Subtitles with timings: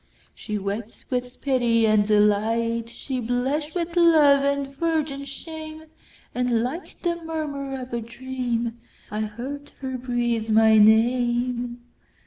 [0.33, 5.83] She wept with pity and delight, She blush'd with love and virgin shame;
[6.33, 11.81] And like the murmur of a dream,I heard her breathe my name.